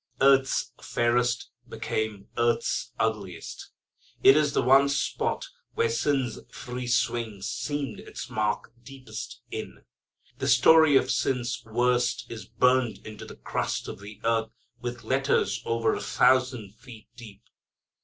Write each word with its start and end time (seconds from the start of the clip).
Earth's 0.19 0.71
fairest 0.81 1.51
became 1.69 2.27
earth's 2.35 2.91
ugliest. 2.99 3.69
It 4.23 4.35
is 4.35 4.51
the 4.53 4.63
one 4.63 4.89
spot 4.89 5.45
where 5.75 5.91
sin's 5.91 6.39
free 6.49 6.87
swing 6.87 7.43
seamed 7.43 7.99
its 7.99 8.27
mark 8.27 8.71
deepest 8.81 9.41
in. 9.51 9.83
The 10.39 10.47
story 10.47 10.97
of 10.97 11.11
sin's 11.11 11.61
worst 11.67 12.25
is 12.31 12.45
burned 12.47 13.05
into 13.05 13.25
the 13.25 13.35
crust 13.37 13.87
of 13.87 13.99
the 13.99 14.19
earth 14.23 14.49
with 14.81 15.03
letters 15.03 15.61
over 15.67 15.93
a 15.93 16.01
thousand 16.01 16.73
feet 16.73 17.07
deep. 17.15 17.43